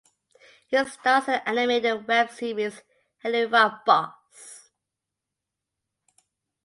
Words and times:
He 0.67 0.83
stars 0.87 1.27
in 1.27 1.33
the 1.33 1.47
animated 1.49 2.07
web 2.07 2.31
series 2.31 2.81
"Helluva 3.23 3.85
Boss". 3.85 4.71